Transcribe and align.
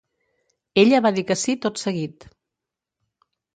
Ella 0.83 1.01
va 1.07 1.11
dir 1.19 1.25
que 1.33 1.37
sí 1.43 1.55
tot 1.67 1.83
seguit 1.83 2.29